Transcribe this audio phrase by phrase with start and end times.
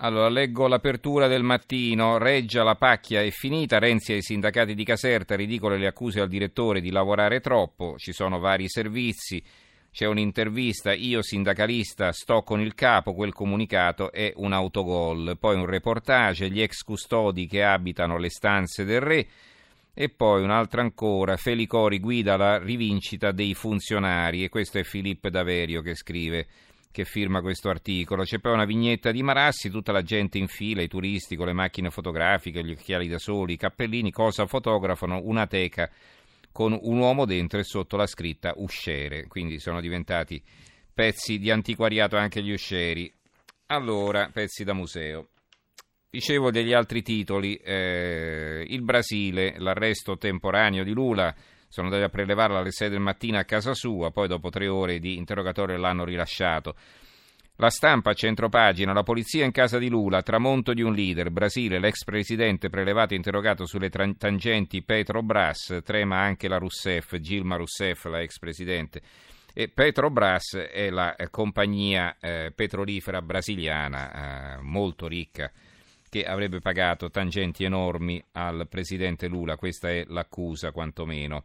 [0.00, 2.18] Allora, leggo l'apertura del mattino.
[2.18, 3.80] Reggia la pacchia è finita.
[3.80, 5.34] Renzi ai sindacati di Caserta.
[5.34, 7.96] Ridicole le accuse al direttore di lavorare troppo.
[7.98, 9.42] Ci sono vari servizi.
[9.90, 10.92] C'è un'intervista.
[10.92, 13.12] Io, sindacalista, sto con il capo.
[13.12, 15.36] Quel comunicato è un autogol.
[15.36, 16.48] Poi un reportage.
[16.48, 19.26] Gli ex custodi che abitano le stanze del re.
[19.92, 21.36] E poi un'altra ancora.
[21.36, 24.44] Felicori guida la rivincita dei funzionari.
[24.44, 26.46] E questo è Filippo Daverio che scrive
[26.90, 28.24] che firma questo articolo.
[28.24, 31.52] C'è poi una vignetta di Marassi, tutta la gente in fila, i turisti con le
[31.52, 35.20] macchine fotografiche, gli occhiali da soli, i cappellini, cosa fotografano?
[35.22, 35.90] Una teca
[36.50, 39.26] con un uomo dentro e sotto la scritta usciere.
[39.26, 40.42] Quindi sono diventati
[40.92, 43.12] pezzi di antiquariato anche gli uscieri.
[43.66, 45.28] Allora, pezzi da museo.
[46.10, 51.34] Dicevo degli altri titoli, eh, il Brasile, l'arresto temporaneo di Lula,
[51.68, 54.98] sono andati a prelevarla alle 6 del mattino a casa sua, poi dopo tre ore
[54.98, 56.74] di interrogatorio l'hanno rilasciato.
[57.60, 62.04] La stampa, centropagina, la polizia in casa di Lula, tramonto di un leader, Brasile, l'ex
[62.04, 68.38] presidente prelevato e interrogato sulle tangenti Petrobras, trema anche la Rousseff, Gilma Rousseff, la ex
[68.38, 69.02] presidente.
[69.52, 75.50] E Petrobras è la eh, compagnia eh, petrolifera brasiliana eh, molto ricca
[76.08, 81.44] che avrebbe pagato tangenti enormi al presidente Lula, questa è l'accusa quantomeno.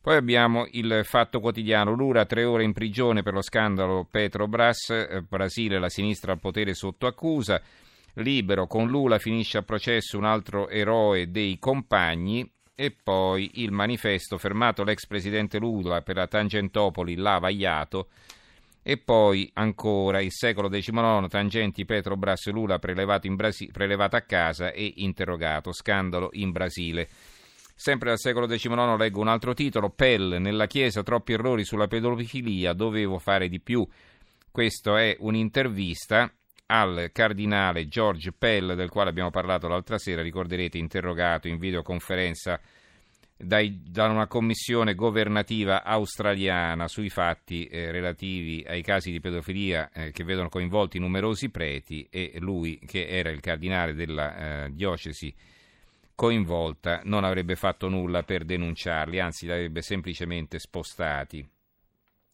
[0.00, 5.22] Poi abbiamo il fatto quotidiano, Lula tre ore in prigione per lo scandalo Petrobras, eh,
[5.28, 7.60] Brasile la sinistra al potere sotto accusa,
[8.14, 12.48] libero con Lula finisce a processo un altro eroe dei compagni.
[12.78, 18.08] E poi il manifesto fermato l'ex presidente Lula per la Tangentopoli l'ha vagliato
[18.88, 24.92] e poi ancora il secolo XIX, tangenti Petrobras Lula prelevato, Brasi- prelevato a casa e
[24.98, 27.08] interrogato, scandalo in Brasile.
[27.74, 32.74] Sempre dal secolo XIX leggo un altro titolo, Pell, nella Chiesa troppi errori sulla pedofilia,
[32.74, 33.84] dovevo fare di più.
[34.52, 36.32] Questa è un'intervista
[36.66, 42.60] al cardinale George Pell, del quale abbiamo parlato l'altra sera, ricorderete, interrogato in videoconferenza
[43.36, 50.10] dai, da una commissione governativa australiana sui fatti eh, relativi ai casi di pedofilia eh,
[50.10, 55.34] che vedono coinvolti numerosi preti e lui, che era il cardinale della eh, diocesi
[56.14, 61.46] coinvolta, non avrebbe fatto nulla per denunciarli, anzi li avrebbe semplicemente spostati.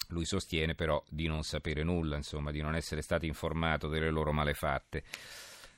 [0.08, 4.30] Lui sostiene però di non sapere nulla, insomma, di non essere stato informato delle loro
[4.32, 5.02] malefatte.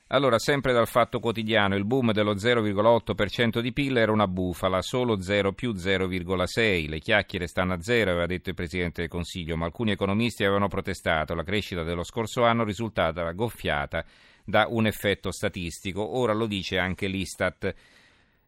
[0.09, 5.19] Allora, sempre dal fatto quotidiano, il boom dello 0,8% di PIL era una bufala, solo
[5.19, 6.87] 0 più 0,6.
[6.87, 10.67] Le chiacchiere stanno a zero, aveva detto il Presidente del Consiglio, ma alcuni economisti avevano
[10.67, 11.33] protestato.
[11.33, 14.05] La crescita dello scorso anno risultata goffiata
[14.43, 16.17] da un effetto statistico.
[16.17, 17.73] Ora lo dice anche l'Istat.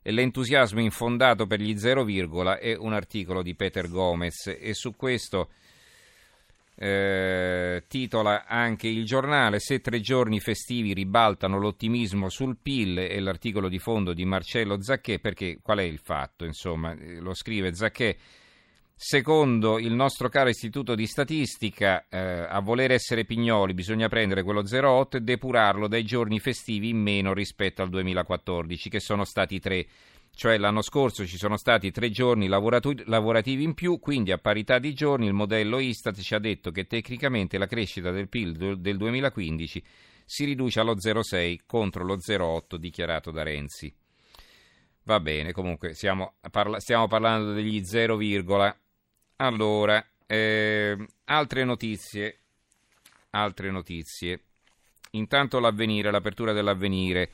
[0.03, 2.06] L'entusiasmo infondato per gli 0,
[2.59, 5.50] è un articolo di Peter Gomez e su questo
[6.79, 13.67] eh, titola anche il giornale Se tre giorni festivi ribaltano l'ottimismo sul PIL e l'articolo
[13.67, 16.45] di fondo di Marcello Zacchè perché qual è il fatto?
[16.45, 18.15] Insomma, eh, lo scrive Zacchè
[18.99, 24.63] Secondo il nostro caro istituto di statistica, eh, a voler essere pignoli bisogna prendere quello
[24.63, 29.85] 0,8 e depurarlo dai giorni festivi in meno rispetto al 2014, che sono stati tre
[30.38, 34.94] cioè l'anno scorso ci sono stati tre giorni lavorativi in più, quindi a parità di
[34.94, 39.84] giorni il modello Istat ci ha detto che tecnicamente la crescita del PIL del 2015
[40.24, 43.92] si riduce allo 0,6 contro lo 0,8 dichiarato da Renzi.
[45.06, 45.96] Va bene, comunque
[46.52, 48.19] parla- stiamo parlando degli 0,
[49.38, 52.42] allora, eh, altre notizie,
[53.31, 54.42] altre notizie.
[55.12, 57.31] Intanto l'avvenire, l'apertura dell'avvenire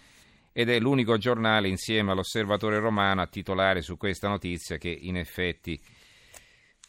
[0.53, 5.77] ed è l'unico giornale insieme all'Osservatore Romano a titolare su questa notizia che in effetti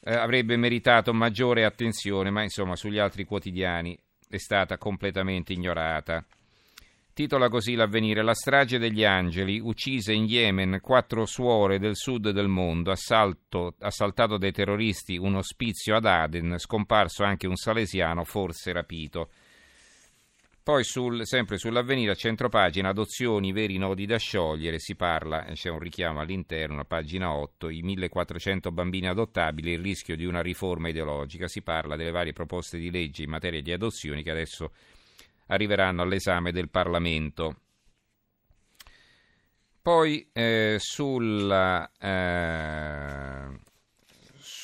[0.03, 3.99] eh, avrebbe meritato maggiore attenzione, ma insomma sugli altri quotidiani
[4.29, 6.25] è stata completamente ignorata.
[7.15, 12.49] Titola così l'avvenire La strage degli angeli, uccise in Yemen quattro suore del sud del
[12.49, 19.31] mondo, assalto, assaltato dai terroristi un ospizio ad Aden, scomparso anche un salesiano, forse rapito.
[20.65, 25.78] Poi sul, sempre sull'avvenire a centropagina adozioni, veri nodi da sciogliere, si parla, c'è un
[25.78, 31.49] richiamo all'interno, a pagina 8, i 1400 bambini adottabili, il rischio di una riforma ideologica,
[31.49, 34.72] si parla delle varie proposte di legge in materia di adozioni che adesso
[35.49, 37.57] arriveranno all'esame del Parlamento.
[39.83, 43.60] Poi eh, sulla, eh,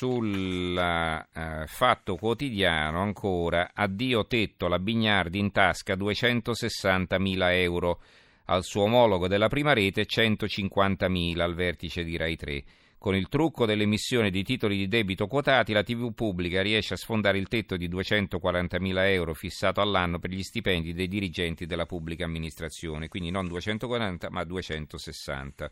[0.01, 8.01] sul eh, fatto quotidiano ancora addio tetto la Bignardi in tasca 260.000 euro.
[8.45, 12.63] Al suo omologo della prima rete 150.000 al vertice di Rai 3
[12.97, 17.37] Con il trucco dell'emissione di titoli di debito quotati, la TV pubblica riesce a sfondare
[17.37, 23.07] il tetto di 240.000 euro fissato all'anno per gli stipendi dei dirigenti della pubblica amministrazione,
[23.07, 25.71] quindi non 240 ma 260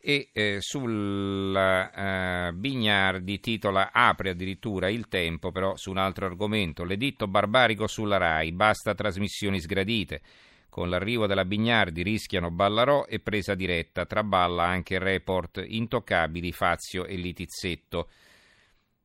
[0.00, 6.84] e eh, sulla eh, Bignardi titola apre addirittura il tempo però su un altro argomento
[6.84, 10.22] l'editto barbarico sulla RAI basta trasmissioni sgradite
[10.70, 17.16] con l'arrivo della Bignardi rischiano Ballarò e presa diretta, traballa anche report Intoccabili, Fazio e
[17.16, 18.08] Litizzetto.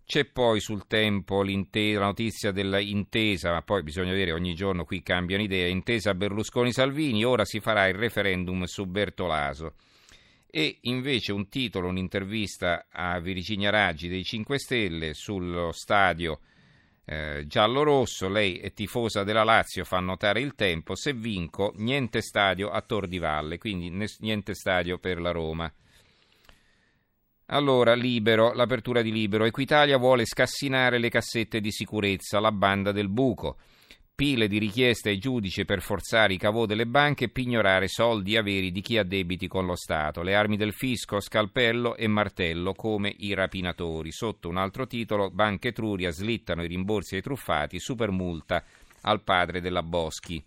[0.06, 5.42] C'è poi sul tempo la notizia dell'intesa, ma poi bisogna vedere, ogni giorno qui cambiano
[5.42, 9.74] idea, intesa Berlusconi-Salvini, ora si farà il referendum su Bertolaso.
[10.58, 16.40] E invece un titolo, un'intervista a Virginia Raggi dei 5 Stelle sullo stadio
[17.04, 22.70] eh, giallo-rosso, lei è tifosa della Lazio, fa notare il tempo, se vinco niente stadio
[22.70, 25.70] a Tor di Valle, quindi niente stadio per la Roma.
[27.48, 29.44] Allora, libero, l'apertura di libero.
[29.44, 33.58] Equitalia vuole scassinare le cassette di sicurezza, la banda del buco
[34.16, 38.72] pile di richieste ai giudici per forzare i cavò delle banche e pignorare soldi averi
[38.72, 43.14] di chi ha debiti con lo Stato, le armi del fisco, scalpello e martello come
[43.18, 44.14] i rapinatori.
[44.14, 48.64] Sotto un altro titolo, Banche Etruria slittano i rimborsi ai truffati, super multa
[49.02, 50.42] al padre della Boschi.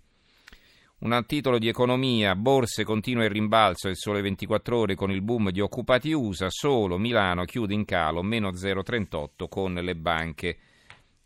[1.00, 5.50] Un titolo di economia, borse continua il rimbalzo il sole 24 ore con il boom
[5.50, 10.59] di occupati USA, solo Milano chiude in calo, meno 0,38 con le banche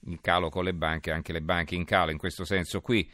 [0.06, 3.08] il calo con le banche, anche le banche in calo in questo senso qui.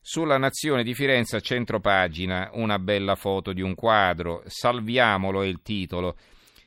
[0.00, 5.46] Sulla Nazione di Firenze, a centro pagina, una bella foto di un quadro, Salviamolo è
[5.46, 6.16] il titolo.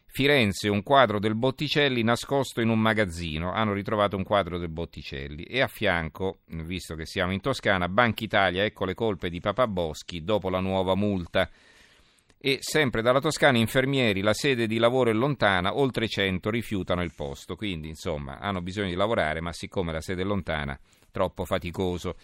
[0.06, 3.52] Firenze, un quadro del Botticelli nascosto in un magazzino.
[3.52, 5.44] Hanno ritrovato un quadro del Botticelli.
[5.44, 9.68] E a fianco, visto che siamo in Toscana, Banca Italia, ecco le colpe di Papa
[9.68, 11.50] Boschi dopo la nuova multa
[12.48, 17.12] e sempre dalla Toscana infermieri, la sede di lavoro è lontana, oltre 100 rifiutano il
[17.16, 22.16] posto, quindi insomma hanno bisogno di lavorare, ma siccome la sede è lontana, troppo faticoso.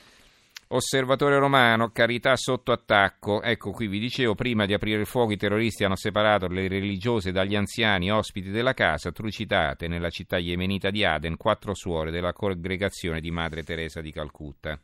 [0.68, 3.42] Osservatore romano, carità sotto attacco.
[3.42, 7.32] Ecco qui vi dicevo, prima di aprire il fuoco i terroristi hanno separato le religiose
[7.32, 13.22] dagli anziani ospiti della casa, trucitate nella città yemenita di Aden, quattro suore della congregazione
[13.22, 14.80] di Madre Teresa di Calcutta.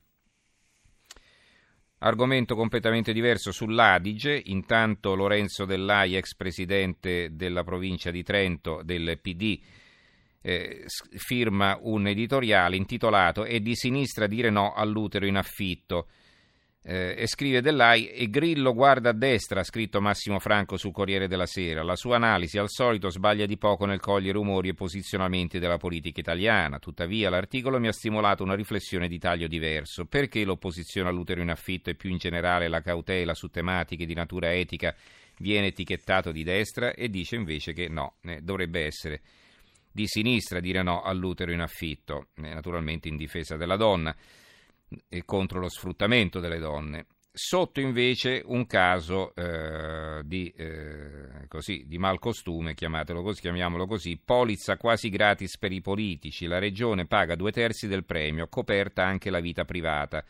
[1.99, 9.59] Argomento completamente diverso sull'Adige, intanto Lorenzo Dell'Ai, ex presidente della provincia di Trento del PD,
[10.41, 10.85] eh,
[11.15, 16.07] firma un editoriale intitolato È di sinistra dire no all'utero in affitto
[16.89, 21.27] eh, e scrive Dell'Ai e Grillo guarda a destra, ha scritto Massimo Franco sul Corriere
[21.27, 21.83] della Sera.
[21.83, 26.21] La sua analisi al solito sbaglia di poco nel cogliere umori e posizionamenti della politica
[26.21, 26.79] italiana.
[26.79, 30.05] Tuttavia l'articolo mi ha stimolato una riflessione di taglio diverso.
[30.05, 34.53] Perché l'opposizione all'utero in affitto e più in generale la cautela su tematiche di natura
[34.53, 34.95] etica
[35.39, 39.21] viene etichettato di destra e dice invece che no, eh, dovrebbe essere
[39.91, 44.15] di sinistra dire no all'utero in affitto, eh, naturalmente in difesa della donna
[45.07, 47.05] e contro lo sfruttamento delle donne.
[47.31, 55.09] Sotto invece un caso eh, di, eh, così, di malcostume, così, chiamiamolo così, polizza quasi
[55.09, 59.65] gratis per i politici, la regione paga due terzi del premio, coperta anche la vita
[59.65, 60.25] privata.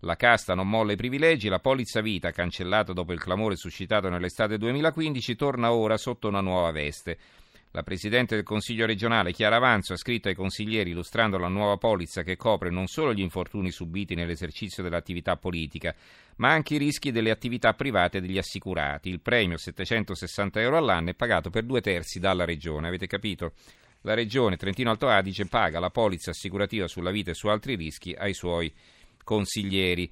[0.00, 4.56] La casta non molla i privilegi, la polizza vita, cancellata dopo il clamore suscitato nell'estate
[4.56, 7.18] 2015, torna ora sotto una nuova veste.
[7.76, 12.22] La Presidente del Consiglio regionale Chiara Avanzo ha scritto ai consiglieri illustrando la nuova polizza
[12.22, 15.92] che copre non solo gli infortuni subiti nell'esercizio dell'attività politica,
[16.36, 19.08] ma anche i rischi delle attività private degli assicurati.
[19.08, 23.54] Il premio 760 euro all'anno è pagato per due terzi dalla Regione, avete capito?
[24.02, 28.14] La Regione Trentino Alto Adige paga la polizza assicurativa sulla vita e su altri rischi
[28.16, 28.72] ai suoi
[29.24, 30.08] consiglieri.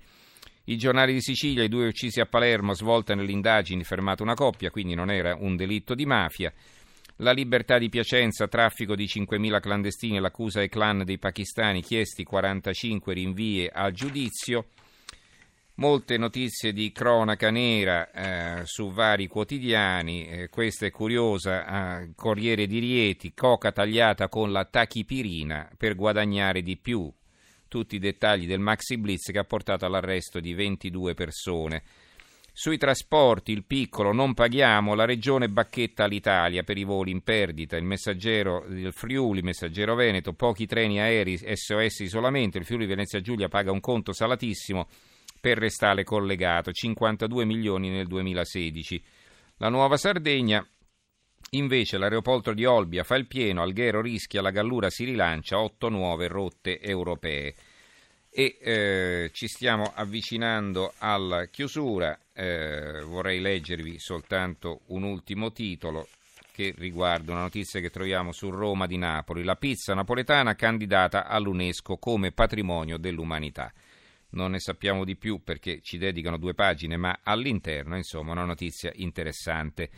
[0.64, 4.71] I giornali di Sicilia, i due uccisi a Palermo, svolte nelle indagini, fermata una coppia,
[4.71, 6.52] quindi non era un delitto di mafia.
[7.16, 13.12] La libertà di Piacenza, traffico di 5.000 clandestini, l'accusa ai clan dei pakistani, chiesti 45
[13.12, 14.66] rinvii a giudizio.
[15.75, 22.66] Molte notizie di cronaca nera eh, su vari quotidiani, eh, questa è curiosa, eh, Corriere
[22.66, 27.11] di Rieti, coca tagliata con la tachipirina per guadagnare di più.
[27.69, 31.83] Tutti i dettagli del Maxi Blitz che ha portato all'arresto di 22 persone.
[32.54, 37.78] Sui trasporti, il piccolo, non paghiamo, la regione bacchetta all'Italia per i voli in perdita,
[37.78, 43.49] il messaggero del Friuli, messaggero Veneto, pochi treni aerei, SOS isolamento, il Friuli Venezia Giulia
[43.49, 44.87] paga un conto salatissimo
[45.40, 49.02] per restare collegato, 52 milioni nel 2016.
[49.56, 50.64] La nuova Sardegna,
[51.52, 56.28] invece l'aeroporto di Olbia fa il pieno, Alghero rischia, la Gallura si rilancia, otto nuove
[56.28, 57.54] rotte europee
[58.35, 62.18] e eh, ci stiamo avvicinando alla chiusura.
[62.35, 66.09] Eh, vorrei leggervi soltanto un ultimo titolo
[66.53, 69.43] che riguarda una notizia che troviamo su Roma di Napoli.
[69.43, 73.73] La pizza napoletana candidata all'UNESCO come patrimonio dell'umanità.
[74.31, 78.91] Non ne sappiamo di più perché ci dedicano due pagine, ma all'interno, insomma, una notizia
[78.95, 79.91] interessante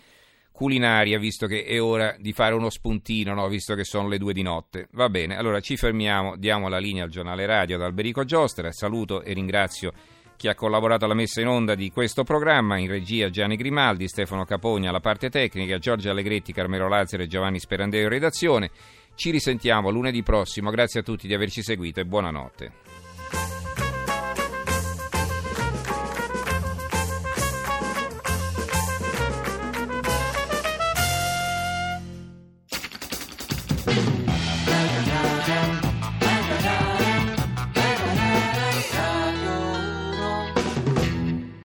[0.50, 3.48] culinaria, visto che è ora di fare uno spuntino, no?
[3.48, 4.88] visto che sono le due di notte.
[4.92, 9.22] Va bene, allora ci fermiamo, diamo la linea al giornale radio da Alberico Giostra, saluto
[9.22, 9.92] e ringrazio
[10.36, 14.44] chi ha collaborato alla messa in onda di questo programma, in regia Gianni Grimaldi, Stefano
[14.44, 18.70] Capogna alla parte tecnica, Giorgio Allegretti, Carmelo Lazzaro e Giovanni Sperandeo in redazione.
[19.14, 22.72] Ci risentiamo lunedì prossimo, grazie a tutti di averci seguito e buonanotte.